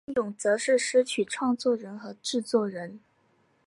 [0.07, 2.99] 振永则是词曲创作人和制作人。